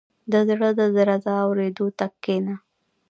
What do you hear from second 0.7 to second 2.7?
د درزا اورېدو ته کښېنه.